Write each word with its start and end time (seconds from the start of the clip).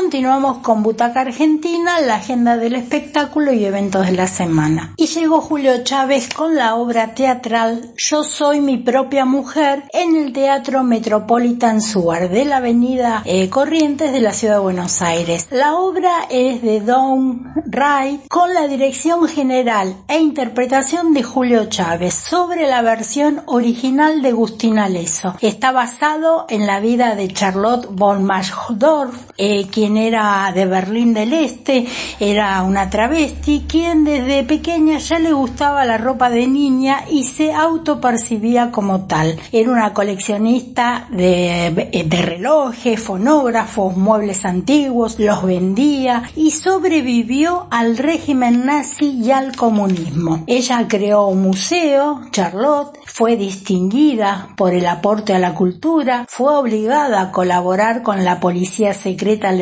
continuamos 0.00 0.58
con 0.58 0.84
Butaca 0.84 1.22
Argentina, 1.22 1.98
la 1.98 2.14
agenda 2.14 2.56
del 2.56 2.76
espectáculo 2.76 3.52
y 3.52 3.64
eventos 3.64 4.06
de 4.06 4.12
la 4.12 4.28
semana. 4.28 4.94
Y 4.96 5.06
llegó 5.06 5.40
Julio 5.40 5.82
Chávez 5.82 6.28
con 6.32 6.54
la 6.54 6.76
obra 6.76 7.16
teatral 7.16 7.94
Yo 7.96 8.22
soy 8.22 8.60
mi 8.60 8.76
propia 8.76 9.24
mujer 9.24 9.82
en 9.92 10.14
el 10.14 10.32
Teatro 10.32 10.84
Metropolitan 10.84 11.82
Suar 11.82 12.30
de 12.30 12.44
la 12.44 12.58
avenida 12.58 13.22
eh, 13.24 13.50
Corrientes 13.50 14.12
de 14.12 14.20
la 14.20 14.32
ciudad 14.32 14.54
de 14.54 14.60
Buenos 14.60 15.02
Aires. 15.02 15.48
La 15.50 15.74
obra 15.74 16.28
es 16.30 16.62
de 16.62 16.80
Don 16.80 17.52
Wright 17.66 18.28
con 18.28 18.54
la 18.54 18.68
dirección 18.68 19.26
general 19.26 19.96
e 20.06 20.20
interpretación 20.20 21.12
de 21.12 21.24
Julio 21.24 21.64
Chávez 21.64 22.14
sobre 22.14 22.68
la 22.68 22.82
versión 22.82 23.42
original 23.46 24.22
de 24.22 24.30
Gustina 24.30 24.88
Leso. 24.88 25.34
Está 25.40 25.72
basado 25.72 26.46
en 26.48 26.68
la 26.68 26.78
vida 26.78 27.16
de 27.16 27.32
Charlotte 27.32 27.88
von 27.90 28.22
Maschdorf, 28.22 29.32
eh, 29.36 29.66
quien 29.68 29.87
era 29.96 30.52
de 30.54 30.66
Berlín 30.66 31.14
del 31.14 31.32
Este, 31.32 31.86
era 32.20 32.62
una 32.62 32.90
travesti, 32.90 33.64
quien 33.68 34.04
desde 34.04 34.44
pequeña 34.44 34.98
ya 34.98 35.18
le 35.18 35.32
gustaba 35.32 35.84
la 35.84 35.98
ropa 35.98 36.30
de 36.30 36.46
niña 36.46 37.04
y 37.10 37.24
se 37.24 37.52
autopercibía 37.52 38.70
como 38.70 39.06
tal. 39.06 39.38
Era 39.52 39.70
una 39.70 39.92
coleccionista 39.92 41.06
de, 41.10 42.06
relojes, 42.24 43.00
fonógrafos, 43.00 43.96
muebles 43.96 44.44
antiguos, 44.44 45.18
los 45.18 45.44
vendía 45.44 46.24
y 46.36 46.50
sobrevivió 46.50 47.66
al 47.70 47.96
régimen 47.96 48.66
nazi 48.66 49.10
y 49.22 49.30
al 49.30 49.56
comunismo. 49.56 50.44
Ella 50.46 50.86
creó 50.88 51.26
un 51.26 51.42
museo, 51.42 52.22
Charlotte, 52.30 52.98
fue 53.04 53.36
distinguida 53.36 54.48
por 54.56 54.74
el 54.74 54.86
aporte 54.86 55.34
a 55.34 55.38
la 55.38 55.54
cultura, 55.54 56.26
fue 56.28 56.56
obligada 56.56 57.20
a 57.20 57.32
colaborar 57.32 58.02
con 58.02 58.24
la 58.24 58.40
policía 58.40 58.94
secreta 58.94 59.52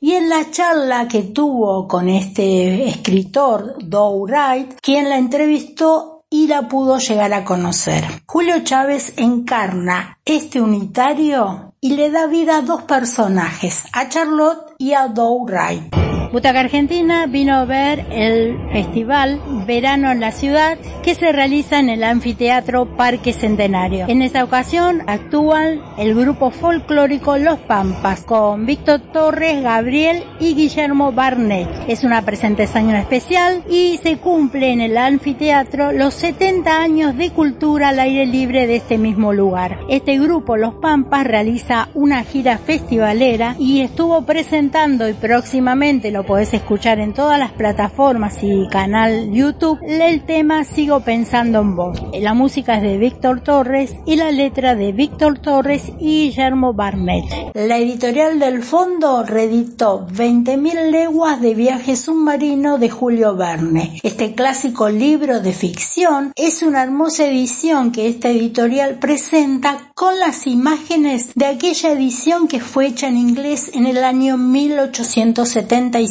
y 0.00 0.12
en 0.12 0.28
la 0.28 0.50
charla 0.50 1.08
que 1.08 1.22
tuvo 1.22 1.88
con 1.88 2.08
este 2.08 2.88
escritor, 2.88 3.76
Dow 3.82 4.26
Wright, 4.26 4.78
quien 4.80 5.08
la 5.08 5.18
entrevistó 5.18 6.24
y 6.30 6.46
la 6.46 6.68
pudo 6.68 6.98
llegar 6.98 7.32
a 7.32 7.44
conocer. 7.44 8.04
Julio 8.26 8.62
Chávez 8.62 9.14
encarna 9.16 10.18
este 10.24 10.60
unitario 10.60 11.74
y 11.80 11.96
le 11.96 12.10
da 12.10 12.26
vida 12.26 12.58
a 12.58 12.62
dos 12.62 12.82
personajes, 12.82 13.82
a 13.92 14.08
Charlotte 14.08 14.74
y 14.78 14.92
a 14.92 15.08
Dow 15.08 15.44
Wright. 15.44 16.09
Butaca 16.32 16.60
Argentina 16.60 17.26
vino 17.26 17.56
a 17.56 17.64
ver 17.64 18.06
el 18.12 18.56
festival 18.70 19.40
Verano 19.66 20.12
en 20.12 20.20
la 20.20 20.30
Ciudad 20.30 20.78
que 21.02 21.16
se 21.16 21.32
realiza 21.32 21.80
en 21.80 21.88
el 21.88 22.04
anfiteatro 22.04 22.96
Parque 22.96 23.32
Centenario. 23.32 24.06
En 24.06 24.22
esta 24.22 24.44
ocasión 24.44 25.02
actúan 25.08 25.80
el 25.98 26.14
grupo 26.14 26.52
folclórico 26.52 27.36
Los 27.36 27.58
Pampas 27.58 28.22
con 28.22 28.64
Víctor 28.64 29.00
Torres, 29.12 29.60
Gabriel 29.60 30.22
y 30.38 30.54
Guillermo 30.54 31.10
Barnet. 31.10 31.68
Es 31.88 32.04
una 32.04 32.22
presentación 32.22 32.94
especial 32.94 33.64
y 33.68 33.98
se 34.00 34.18
cumple 34.18 34.70
en 34.70 34.82
el 34.82 34.98
anfiteatro 34.98 35.90
los 35.90 36.14
70 36.14 36.80
años 36.80 37.16
de 37.16 37.30
cultura 37.30 37.88
al 37.88 37.98
aire 37.98 38.26
libre 38.26 38.68
de 38.68 38.76
este 38.76 38.98
mismo 38.98 39.32
lugar. 39.32 39.80
Este 39.88 40.16
grupo 40.20 40.56
Los 40.56 40.74
Pampas 40.74 41.26
realiza 41.26 41.88
una 41.94 42.22
gira 42.22 42.58
festivalera 42.58 43.56
y 43.58 43.80
estuvo 43.80 44.22
presentando 44.22 45.08
y 45.08 45.14
próximamente 45.14 46.12
lo 46.12 46.19
lo 46.20 46.26
podés 46.26 46.52
escuchar 46.52 47.00
en 47.00 47.14
todas 47.14 47.38
las 47.38 47.52
plataformas 47.52 48.42
y 48.42 48.68
canal 48.68 49.32
YouTube, 49.32 49.78
el 49.82 50.22
tema 50.26 50.64
Sigo 50.64 51.00
pensando 51.00 51.60
en 51.60 51.74
vos. 51.74 51.98
La 52.20 52.34
música 52.34 52.76
es 52.76 52.82
de 52.82 52.98
Víctor 52.98 53.40
Torres 53.40 53.94
y 54.04 54.16
la 54.16 54.30
letra 54.30 54.74
de 54.74 54.92
Víctor 54.92 55.38
Torres 55.38 55.90
y 55.98 56.24
Guillermo 56.24 56.74
Barnet. 56.74 57.24
La 57.54 57.78
editorial 57.78 58.38
del 58.38 58.62
fondo 58.62 59.22
reeditó 59.22 60.06
20.000 60.08 60.90
leguas 60.90 61.40
de 61.40 61.54
viaje 61.54 61.96
submarino 61.96 62.76
de 62.76 62.90
Julio 62.90 63.34
Verne. 63.34 63.98
Este 64.02 64.34
clásico 64.34 64.90
libro 64.90 65.40
de 65.40 65.54
ficción 65.54 66.32
es 66.36 66.62
una 66.62 66.82
hermosa 66.82 67.24
edición 67.24 67.92
que 67.92 68.08
esta 68.08 68.28
editorial 68.28 68.98
presenta 68.98 69.90
con 69.94 70.18
las 70.18 70.46
imágenes 70.46 71.32
de 71.34 71.46
aquella 71.46 71.92
edición 71.92 72.46
que 72.46 72.60
fue 72.60 72.88
hecha 72.88 73.08
en 73.08 73.16
inglés 73.16 73.70
en 73.72 73.86
el 73.86 74.04
año 74.04 74.36
1875 74.36 76.09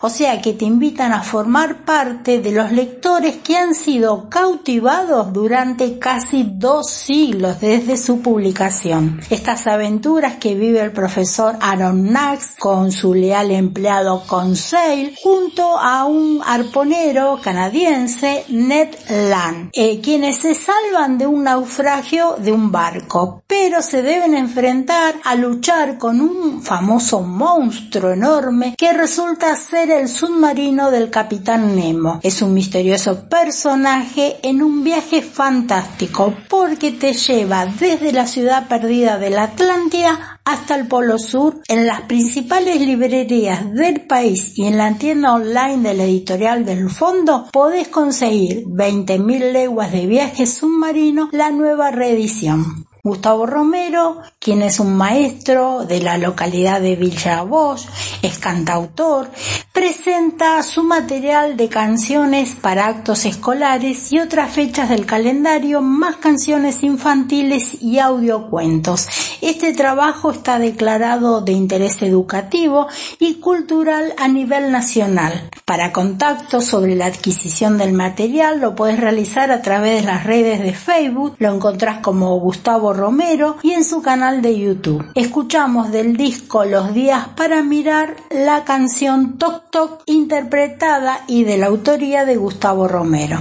o 0.00 0.10
sea 0.10 0.40
que 0.40 0.52
te 0.52 0.64
invitan 0.64 1.12
a 1.12 1.22
formar 1.22 1.84
parte 1.84 2.40
de 2.40 2.52
los 2.52 2.72
lectores 2.72 3.36
que 3.36 3.56
han 3.56 3.74
sido 3.74 4.28
cautivados 4.28 5.32
durante 5.32 5.98
casi 5.98 6.44
dos 6.44 6.90
siglos 6.90 7.60
desde 7.60 7.96
su 7.96 8.20
publicación. 8.20 9.20
Estas 9.30 9.66
aventuras 9.66 10.36
que 10.36 10.54
vive 10.54 10.80
el 10.80 10.92
profesor 10.92 11.56
Aaron 11.60 12.08
Knox 12.08 12.54
con 12.58 12.90
su 12.92 13.14
leal 13.14 13.50
empleado 13.50 14.22
Conseil 14.26 15.14
junto 15.22 15.78
a 15.78 16.04
un 16.04 16.40
arponero 16.44 17.38
canadiense 17.42 18.44
Ned 18.48 18.88
Land, 19.08 19.70
eh, 19.72 20.00
quienes 20.00 20.38
se 20.38 20.54
salvan 20.54 21.18
de 21.18 21.26
un 21.26 21.44
naufragio 21.44 22.36
de 22.38 22.52
un 22.52 22.72
barco, 22.72 23.42
pero 23.46 23.82
se 23.82 24.02
deben 24.02 24.34
enfrentar 24.34 25.16
a 25.24 25.34
luchar 25.34 25.98
con 25.98 26.20
un 26.20 26.62
famoso 26.62 27.20
monstruo 27.20 28.12
enorme 28.12 28.74
que 28.76 28.92
resulta 28.92 29.17
resulta 29.18 29.56
ser 29.56 29.90
el 29.90 30.08
submarino 30.08 30.92
del 30.92 31.10
capitán 31.10 31.74
Nemo. 31.74 32.20
Es 32.22 32.40
un 32.40 32.54
misterioso 32.54 33.28
personaje 33.28 34.36
en 34.44 34.62
un 34.62 34.84
viaje 34.84 35.22
fantástico 35.22 36.32
porque 36.48 36.92
te 36.92 37.14
lleva 37.14 37.66
desde 37.66 38.12
la 38.12 38.28
ciudad 38.28 38.68
perdida 38.68 39.18
de 39.18 39.30
la 39.30 39.42
Atlántida 39.42 40.38
hasta 40.44 40.76
el 40.76 40.86
Polo 40.86 41.18
Sur. 41.18 41.60
En 41.66 41.84
las 41.84 42.02
principales 42.02 42.80
librerías 42.80 43.74
del 43.74 44.02
país 44.02 44.56
y 44.56 44.66
en 44.66 44.78
la 44.78 44.94
tienda 44.94 45.34
online 45.34 45.88
de 45.88 45.94
la 45.94 46.04
editorial 46.04 46.64
del 46.64 46.88
fondo 46.88 47.48
podés 47.52 47.88
conseguir 47.88 48.66
20.000 48.66 49.50
leguas 49.50 49.90
de 49.90 50.06
viaje 50.06 50.46
submarino, 50.46 51.28
la 51.32 51.50
nueva 51.50 51.90
reedición. 51.90 52.86
Gustavo 53.08 53.46
Romero, 53.46 54.18
quien 54.38 54.60
es 54.60 54.80
un 54.80 54.96
maestro 54.96 55.86
de 55.86 56.00
la 56.02 56.18
localidad 56.18 56.80
de 56.80 56.94
Villa 56.96 57.42
Bosch, 57.42 57.86
es 58.22 58.38
cantautor, 58.38 59.30
presenta 59.72 60.62
su 60.62 60.82
material 60.82 61.56
de 61.56 61.68
canciones 61.68 62.56
para 62.60 62.86
actos 62.86 63.24
escolares 63.24 64.12
y 64.12 64.18
otras 64.18 64.52
fechas 64.52 64.88
del 64.88 65.06
calendario, 65.06 65.80
más 65.80 66.16
canciones 66.16 66.82
infantiles 66.82 67.80
y 67.80 67.98
audiocuentos. 67.98 69.06
Este 69.40 69.72
trabajo 69.72 70.30
está 70.30 70.58
declarado 70.58 71.40
de 71.40 71.52
interés 71.52 72.02
educativo 72.02 72.88
y 73.18 73.34
cultural 73.34 74.12
a 74.18 74.28
nivel 74.28 74.72
nacional. 74.72 75.48
Para 75.64 75.92
contacto 75.92 76.60
sobre 76.60 76.96
la 76.96 77.06
adquisición 77.06 77.78
del 77.78 77.92
material 77.92 78.60
lo 78.60 78.74
puedes 78.74 78.98
realizar 78.98 79.50
a 79.50 79.62
través 79.62 80.00
de 80.00 80.06
las 80.06 80.24
redes 80.24 80.60
de 80.60 80.72
Facebook, 80.72 81.36
lo 81.38 81.54
encontrás 81.54 81.98
como 81.98 82.38
Gustavo 82.40 82.92
Romero 82.92 83.56
y 83.62 83.72
en 83.72 83.84
su 83.84 84.02
canal 84.02 84.42
de 84.42 84.58
YouTube. 84.58 85.04
Escuchamos 85.14 85.92
del 85.92 86.16
disco 86.16 86.64
Los 86.64 86.94
días 86.94 87.28
para 87.36 87.62
mirar 87.62 88.16
la 88.30 88.64
canción 88.64 89.38
Toc 89.38 89.70
Toc 89.70 90.02
interpretada 90.06 91.20
y 91.26 91.44
de 91.44 91.58
la 91.58 91.66
autoría 91.66 92.24
de 92.24 92.36
Gustavo 92.36 92.88
Romero. 92.88 93.38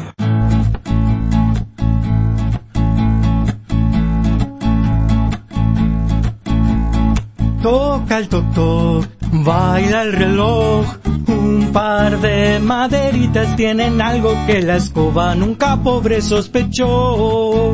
Toca 7.67 8.19
el 8.19 8.29
toc 8.29 9.07
baila 9.45 10.03
el 10.03 10.13
reloj, 10.13 10.85
un 11.27 11.71
par 11.73 12.17
de 12.21 12.61
maderitas 12.61 13.57
tienen 13.57 13.99
algo 13.99 14.33
que 14.47 14.61
la 14.61 14.77
escoba 14.77 15.35
nunca 15.35 15.75
pobre 15.75 16.21
sospechó. 16.21 17.73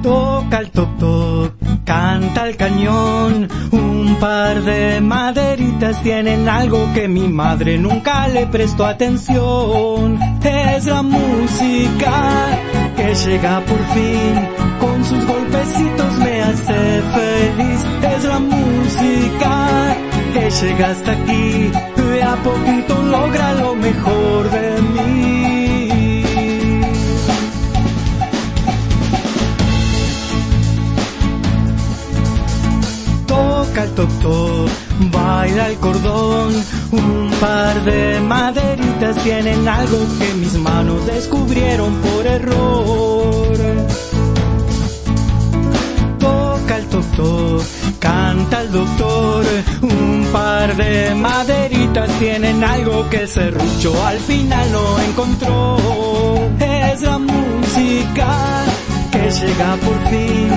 Toca 0.00 0.58
el 0.60 0.70
toc 0.70 0.96
toc, 1.00 1.54
canta 1.84 2.46
el 2.48 2.56
cañón, 2.56 3.48
un 3.72 4.16
par 4.20 4.62
de 4.62 5.00
maderitas 5.00 6.00
tienen 6.04 6.48
algo 6.48 6.78
que 6.94 7.08
mi 7.08 7.26
madre 7.26 7.78
nunca 7.78 8.28
le 8.28 8.46
prestó 8.46 8.86
atención. 8.86 10.20
Es 10.44 10.86
la 10.86 11.02
música 11.02 12.14
que 12.96 13.12
llega 13.12 13.60
por 13.62 13.82
fin, 13.94 14.34
con 14.80 15.04
sus 15.04 15.26
golpecitos 15.26 16.17
Es 18.14 18.24
la 18.24 18.38
música 18.38 19.96
que 20.32 20.50
llega 20.50 20.90
hasta 20.90 21.12
aquí, 21.12 21.70
de 21.96 22.22
a 22.22 22.36
poquito 22.36 23.02
logra 23.02 23.54
lo 23.54 23.74
mejor 23.74 24.50
de 24.50 24.82
mí. 24.82 25.48
el 33.82 33.90
toc 33.94 34.10
baila 35.12 35.68
el 35.68 35.76
cordón, 35.78 36.52
un 36.90 37.30
par 37.40 37.84
de 37.84 38.20
maderitas 38.20 39.16
tienen 39.22 39.68
algo 39.68 39.98
que 40.18 40.34
mis 40.34 40.54
manos 40.54 41.06
descubrieron 41.06 41.94
por 41.94 42.26
error. 42.26 43.37
Canta 47.98 48.62
el 48.62 48.72
doctor. 48.72 49.44
Un 49.82 50.28
par 50.32 50.76
de 50.76 51.14
maderitas 51.14 52.10
tienen 52.18 52.62
algo 52.62 53.08
que 53.10 53.22
el 53.22 53.28
serrucho 53.28 53.92
al 54.04 54.18
final 54.18 54.72
no 54.72 55.00
encontró. 55.00 55.76
Es 56.60 57.02
la 57.02 57.18
música 57.18 58.28
que 59.12 59.30
llega 59.30 59.76
por 59.76 59.98
fin, 60.10 60.48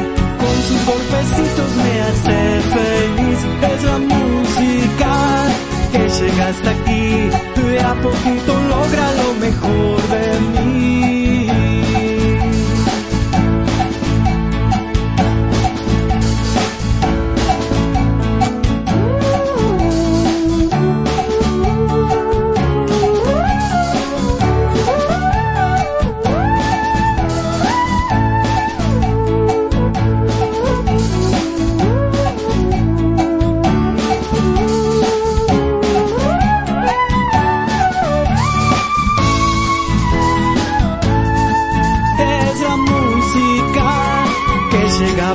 con 0.41 0.55
sus 0.67 0.85
golpecitos 0.85 1.69
me 1.81 2.01
hace 2.07 2.37
feliz. 2.75 3.39
Es 3.73 3.83
la 3.83 3.97
música 3.97 5.13
que 5.91 6.09
llega 6.09 6.47
hasta 6.47 6.69
aquí, 6.71 7.61
de 7.61 7.79
a 7.79 7.93
poquito 7.95 8.53
logra 8.69 9.13
lo 9.21 9.33
mejor 9.45 10.01
de 10.09 10.30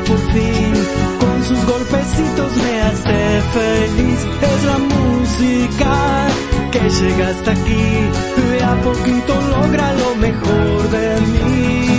por 0.01 0.19
fin 0.19 0.75
con 1.21 1.45
sus 1.45 1.65
golpecitos 1.65 2.57
me 2.57 2.81
hace 2.83 3.41
feliz. 3.57 4.27
Es 4.43 4.65
la 4.65 4.79
música 4.79 6.27
que 6.71 6.81
llega 6.81 7.29
hasta 7.29 7.53
aquí 7.53 7.87
y 8.59 8.63
a 8.63 8.75
poquito 8.83 9.41
logra 9.51 9.93
lo 9.95 10.15
mejor 10.17 10.91
de 10.91 11.21
mí. 11.21 11.96